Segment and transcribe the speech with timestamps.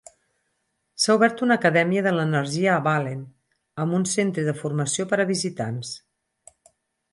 [1.01, 3.21] S'ha obert una Acadèmia de l'Energia a Ballen,
[3.85, 5.95] amb un centre de formació per a visitants.